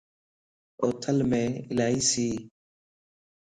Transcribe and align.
اوٿلم 0.83 1.31
الائي 1.71 1.99
سيَ 2.09 2.27